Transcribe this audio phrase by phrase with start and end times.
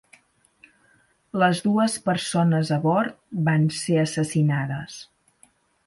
[1.43, 4.99] Les dues persones a bord van ser assassinades.